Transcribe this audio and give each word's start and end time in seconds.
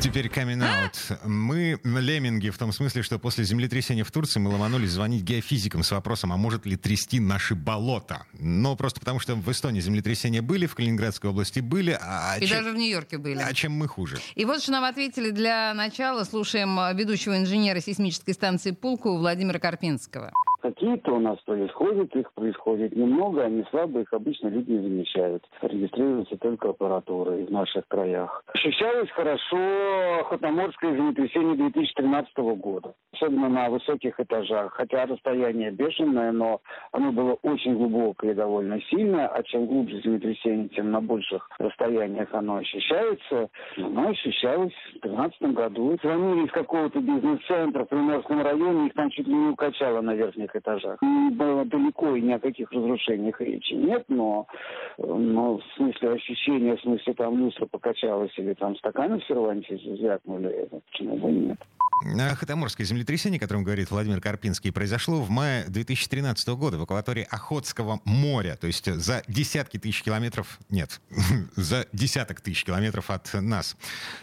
Теперь 0.00 0.28
камин 0.28 0.62
Мы 1.24 1.80
лемминги 1.82 2.50
в 2.50 2.58
том 2.58 2.72
смысле, 2.72 3.02
что 3.02 3.18
после 3.18 3.44
землетрясения 3.44 4.04
в 4.04 4.12
Турции 4.12 4.38
мы 4.38 4.50
ломанулись 4.50 4.90
звонить 4.90 5.22
геофизикам 5.22 5.82
с 5.82 5.90
вопросом, 5.90 6.32
а 6.32 6.36
может 6.36 6.66
ли 6.66 6.76
трясти 6.76 7.18
наши 7.18 7.56
болота? 7.56 8.24
Но 8.38 8.76
просто 8.76 9.00
потому, 9.00 9.18
что 9.18 9.34
в 9.34 9.50
Эстонии 9.50 9.80
землетрясения 9.80 10.40
были, 10.40 10.66
в 10.66 10.76
Калининградской 10.76 11.30
области 11.30 11.60
были. 11.60 11.98
А 12.00 12.36
и 12.38 12.46
чем... 12.46 12.58
даже 12.58 12.70
в 12.72 12.76
Нью-Йорке 12.76 13.18
были. 13.18 13.38
А 13.38 13.52
чем 13.52 13.72
мы 13.72 13.88
хуже? 13.88 14.18
И 14.36 14.44
вот 14.44 14.62
что 14.62 14.72
нам 14.72 14.84
ответили 14.84 15.30
для 15.30 15.74
начала. 15.74 16.22
Слушаем 16.24 16.78
ведущего 16.96 17.36
инженера 17.36 17.80
сейсмической 17.80 18.34
станции 18.34 18.70
Пулку 18.70 19.16
Владимира 19.16 19.58
Карпинского. 19.58 20.32
Какие-то 20.60 21.12
у 21.12 21.20
нас 21.20 21.38
происходят, 21.42 22.14
их 22.16 22.32
происходит 22.32 22.96
немного, 22.96 23.44
они 23.44 23.64
слабые, 23.70 24.02
их 24.02 24.12
обычно 24.12 24.48
люди 24.48 24.72
не 24.72 24.78
замечают. 24.78 25.44
Регистрируется 25.62 26.36
только 26.36 26.70
аппаратура 26.70 27.30
в 27.30 27.50
наших 27.50 27.86
краях. 27.86 28.42
Ощущалось 28.52 29.10
хорошо 29.10 30.24
Хотоморское 30.24 30.96
землетрясение 30.96 31.54
2013 31.54 32.36
года, 32.58 32.94
особенно 33.12 33.48
на 33.48 33.70
высоких 33.70 34.18
этажах. 34.18 34.72
Хотя 34.74 35.06
расстояние 35.06 35.70
бешеное, 35.70 36.32
но 36.32 36.60
оно 36.92 37.12
было 37.12 37.38
очень 37.42 37.76
глубокое 37.76 38.32
и 38.32 38.34
довольно 38.34 38.80
сильное, 38.82 39.28
а 39.28 39.42
чем 39.44 39.66
глубже 39.66 40.00
землетрясение, 40.02 40.68
тем 40.70 40.90
на 40.90 41.00
больших 41.00 41.48
расстояниях 41.58 42.28
оно 42.32 42.56
ощущается. 42.56 43.48
Оно 43.76 44.08
ощущалось 44.08 44.74
в 44.96 45.00
2013 45.02 45.42
году. 45.54 45.98
Звонили 46.02 46.46
из 46.46 46.52
какого-то 46.52 46.98
бизнес-центра 46.98 47.84
в 47.84 47.88
Приморском 47.88 48.42
районе, 48.42 48.88
их 48.88 48.94
там 48.94 49.10
чуть 49.10 49.26
ли 49.26 49.34
не 49.34 49.50
укачало 49.50 50.00
на 50.00 50.14
верхних 50.14 50.54
этажах. 50.58 50.98
Было 51.32 51.64
далеко 51.64 52.14
и 52.16 52.20
ни 52.20 52.32
о 52.32 52.38
каких 52.38 52.70
разрушениях 52.72 53.40
речи 53.40 53.74
нет, 53.74 54.04
но, 54.08 54.46
но 54.98 55.58
в 55.58 55.62
смысле 55.76 56.12
ощущения, 56.12 56.76
в 56.76 56.80
смысле 56.80 57.14
там 57.14 57.38
люстра 57.38 57.66
покачалась 57.66 58.32
или 58.36 58.54
там 58.54 58.76
стаканы 58.76 59.18
в 59.20 59.24
серванте 59.24 59.76
звякнули, 59.76 60.68
почему 60.90 61.16
бы 61.16 61.30
нет. 61.30 61.58
Хатаморское 62.00 62.86
землетрясение, 62.86 63.38
о 63.38 63.40
котором 63.40 63.64
говорит 63.64 63.90
Владимир 63.90 64.20
Карпинский, 64.20 64.72
произошло 64.72 65.20
в 65.20 65.30
мае 65.30 65.64
2013 65.68 66.48
года 66.48 66.78
в 66.78 66.82
акватории 66.82 67.26
Охотского 67.28 68.00
моря, 68.04 68.56
то 68.60 68.66
есть 68.66 68.92
за 68.92 69.22
десятки 69.26 69.78
тысяч 69.78 70.02
километров, 70.02 70.58
нет, 70.70 71.00
за 71.56 71.86
десяток 71.92 72.40
тысяч 72.40 72.64
километров 72.64 73.10
от 73.10 73.32
нас. 73.34 73.76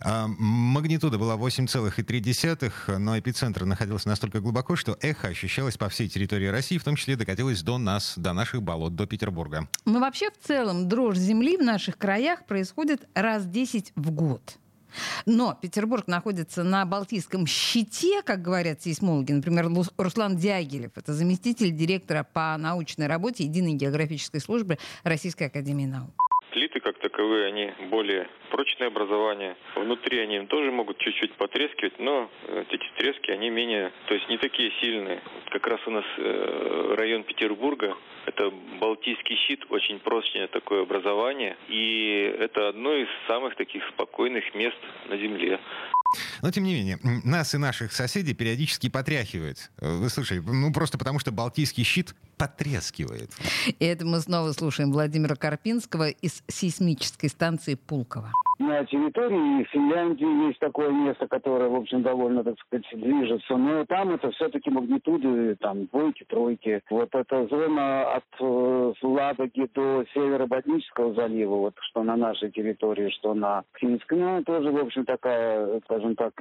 А, 0.00 0.26
магнитуда 0.26 1.18
была 1.18 1.36
8,3, 1.36 2.98
но 2.98 3.18
эпицентр 3.18 3.64
находился 3.64 4.08
настолько 4.08 4.40
глубоко, 4.40 4.76
что 4.76 4.98
эхо 5.00 5.28
ощущалось 5.28 5.76
по 5.76 5.88
всей 5.88 6.08
территории 6.08 6.46
России, 6.46 6.78
в 6.78 6.84
том 6.84 6.96
числе 6.96 7.16
докатилось 7.16 7.62
до 7.62 7.78
нас, 7.78 8.14
до 8.16 8.32
наших 8.32 8.62
болот, 8.62 8.94
до 8.96 9.06
Петербурга. 9.06 9.68
Но 9.84 10.00
вообще 10.00 10.30
в 10.30 10.46
целом 10.46 10.88
дрожь 10.88 11.16
земли 11.16 11.56
в 11.56 11.62
наших 11.62 11.98
краях 11.98 12.44
происходит 12.46 13.08
раз 13.14 13.46
10 13.46 13.92
в 13.94 14.10
год. 14.10 14.58
Но 15.26 15.56
Петербург 15.60 16.06
находится 16.06 16.64
на 16.64 16.84
Балтийском 16.84 17.46
щите, 17.46 18.22
как 18.22 18.42
говорят 18.42 18.82
сейсмологи. 18.82 19.32
Например, 19.32 19.66
Руслан 19.98 20.36
Дягилев, 20.36 20.92
это 20.96 21.12
заместитель 21.12 21.72
директора 21.72 22.26
по 22.32 22.56
научной 22.58 23.06
работе 23.06 23.44
Единой 23.44 23.74
географической 23.74 24.40
службы 24.40 24.78
Российской 25.04 25.44
Академии 25.44 25.86
Наук. 25.86 26.10
Плиты 26.52 26.80
как 26.80 26.98
таковые, 26.98 27.46
они 27.46 27.72
более 27.90 28.26
прочные 28.50 28.88
образования. 28.88 29.56
Внутри 29.76 30.18
они 30.18 30.46
тоже 30.46 30.72
могут 30.72 30.98
чуть-чуть 30.98 31.34
потрескивать, 31.34 31.98
но 32.00 32.28
э, 32.48 32.64
эти 32.68 32.90
трески, 32.98 33.30
они 33.30 33.50
менее, 33.50 33.92
то 34.08 34.14
есть 34.14 34.28
не 34.28 34.36
такие 34.36 34.72
сильные. 34.80 35.22
Как 35.50 35.66
раз 35.68 35.80
у 35.86 35.90
нас 35.90 36.04
э, 36.18 36.94
район 36.98 37.22
Петербурга, 37.22 37.96
это 38.30 38.50
Балтийский 38.80 39.36
щит, 39.46 39.64
очень 39.70 39.98
прочное 39.98 40.48
такое 40.48 40.82
образование, 40.82 41.56
и 41.68 42.34
это 42.38 42.68
одно 42.68 42.94
из 42.94 43.08
самых 43.26 43.56
таких 43.56 43.82
спокойных 43.88 44.54
мест 44.54 44.78
на 45.08 45.16
Земле. 45.16 45.60
Но, 46.42 46.50
тем 46.50 46.64
не 46.64 46.74
менее, 46.74 46.98
нас 47.24 47.54
и 47.54 47.58
наших 47.58 47.92
соседей 47.92 48.34
периодически 48.34 48.88
потряхивает. 48.88 49.70
Вы 49.80 50.08
слушай, 50.08 50.40
ну 50.40 50.72
просто 50.72 50.98
потому, 50.98 51.18
что 51.20 51.30
Балтийский 51.30 51.84
щит 51.84 52.14
потрескивает. 52.36 53.30
И 53.78 53.84
это 53.84 54.04
мы 54.04 54.20
снова 54.20 54.52
слушаем 54.52 54.92
Владимира 54.92 55.36
Карпинского 55.36 56.08
из 56.08 56.42
сейсмической 56.48 57.28
станции 57.28 57.74
Пулково 57.74 58.32
на 58.60 58.84
территории 58.84 59.64
Финляндии 59.64 60.46
есть 60.48 60.58
такое 60.58 60.90
место, 60.90 61.26
которое, 61.26 61.70
в 61.70 61.74
общем, 61.76 62.02
довольно, 62.02 62.44
так 62.44 62.58
сказать, 62.60 62.84
движется. 62.92 63.56
Но 63.56 63.86
там 63.86 64.10
это 64.10 64.30
все-таки 64.32 64.70
магнитуды, 64.70 65.56
там, 65.56 65.86
двойки, 65.86 66.24
тройки. 66.28 66.82
Вот 66.90 67.08
эта 67.14 67.46
зона 67.46 68.16
от 68.16 68.24
э, 68.38 68.44
Ладоги 69.30 69.68
до 69.74 70.04
северо-ботнического 70.12 71.14
залива, 71.14 71.54
вот 71.56 71.74
что 71.82 72.02
на 72.02 72.16
нашей 72.16 72.50
территории, 72.50 73.10
что 73.10 73.32
на 73.32 73.62
финской, 73.74 74.18
ну, 74.18 74.42
тоже, 74.42 74.72
в 74.72 74.76
общем, 74.76 75.04
такая, 75.04 75.80
скажем 75.84 76.16
так, 76.16 76.32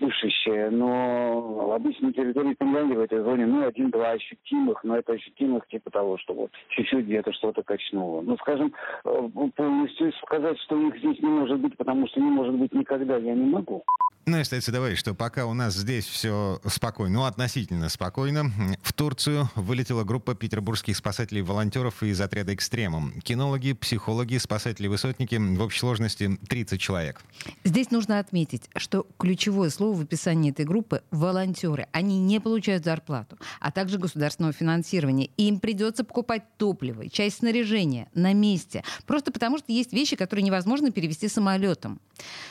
дышащая. 0.00 0.70
Но 0.70 1.72
обычно 1.74 2.12
территории 2.12 2.56
Финляндии 2.58 2.94
в 2.94 3.00
этой 3.00 3.20
зоне, 3.20 3.46
ну, 3.46 3.66
один-два 3.66 4.10
ощутимых, 4.10 4.84
но 4.84 4.96
это 4.96 5.12
ощутимых 5.12 5.66
типа 5.66 5.90
того, 5.90 6.18
что 6.18 6.34
вот 6.34 6.50
чуть-чуть 6.68 7.06
где-то 7.06 7.32
что-то 7.32 7.62
качнуло. 7.62 8.22
Ну, 8.22 8.36
скажем, 8.36 8.72
э, 9.04 9.28
полностью 9.56 10.12
сказать, 10.24 10.58
что 10.60 10.80
их 10.80 10.96
здесь 10.98 11.20
не 11.20 11.28
может 11.28 11.58
быть, 11.58 11.76
потому 11.76 12.06
что 12.06 12.20
не 12.20 12.30
может 12.30 12.54
быть 12.54 12.72
никогда, 12.72 13.16
я 13.16 13.34
не 13.34 13.50
могу. 13.50 13.82
Ну 14.26 14.36
и 14.36 14.40
остается 14.40 14.70
добавить, 14.70 14.98
что 14.98 15.14
пока 15.14 15.46
у 15.46 15.54
нас 15.54 15.74
здесь 15.74 16.04
все 16.04 16.60
спокойно, 16.66 17.20
ну 17.20 17.24
относительно 17.24 17.88
спокойно, 17.88 18.52
в 18.82 18.92
Турцию 18.92 19.50
вылетела 19.54 20.04
группа 20.04 20.34
петербургских 20.34 20.96
спасателей-волонтеров 20.96 22.02
из 22.02 22.20
отряда 22.20 22.54
«Экстремум». 22.54 23.12
Кинологи, 23.22 23.72
психологи, 23.72 24.36
спасатели-высотники, 24.36 25.36
в 25.36 25.62
общей 25.62 25.80
сложности 25.80 26.38
30 26.48 26.80
человек. 26.80 27.22
Здесь 27.64 27.90
нужно 27.90 28.18
отметить, 28.18 28.68
что 28.76 29.06
ключевое 29.18 29.70
слово 29.70 29.96
в 29.96 30.02
описании 30.02 30.50
этой 30.50 30.66
группы— 30.66 31.02
волонтеры. 31.10 31.88
Они 31.92 32.18
не 32.18 32.40
получают 32.40 32.84
зарплату, 32.84 33.38
а 33.58 33.72
также 33.72 33.98
государственного 33.98 34.52
финансирования. 34.52 35.30
И 35.38 35.48
им 35.48 35.60
придется 35.60 36.04
покупать 36.04 36.42
топливо, 36.58 37.08
часть 37.08 37.38
снаряжения 37.38 38.08
на 38.14 38.34
месте. 38.34 38.84
Просто 39.06 39.32
потому, 39.32 39.58
что 39.58 39.72
есть 39.72 39.92
вещи, 39.92 40.14
которые 40.14 40.44
невозможно 40.44 40.90
перевести 40.90 41.26
самолетом. 41.28 42.00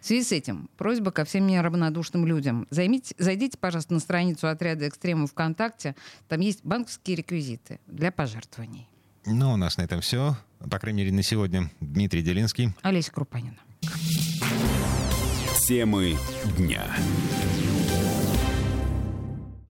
В 0.00 0.06
связи 0.06 0.24
с 0.24 0.32
этим 0.32 0.68
просьба 0.76 1.10
ко 1.10 1.24
всем 1.24 1.46
неравнодушным 1.46 2.26
людям. 2.26 2.66
Займите, 2.70 3.14
зайдите, 3.18 3.58
пожалуйста, 3.58 3.94
на 3.94 4.00
страницу 4.00 4.48
отряда 4.48 4.88
экстремов 4.88 5.30
ВКонтакте. 5.30 5.94
Там 6.28 6.40
есть 6.40 6.60
банковские 6.64 7.16
реквизиты 7.16 7.80
для 7.86 8.12
пожертвований. 8.12 8.88
Ну, 9.26 9.52
у 9.52 9.56
нас 9.56 9.76
на 9.78 9.82
этом 9.82 10.00
все. 10.00 10.36
По 10.70 10.78
крайней 10.78 11.02
мере, 11.02 11.12
на 11.12 11.22
сегодня. 11.22 11.70
Дмитрий 11.80 12.22
Делинский. 12.22 12.74
Олеся 12.82 13.12
Крупанина. 13.12 13.58
Темы 15.66 16.16
дня. 16.58 16.84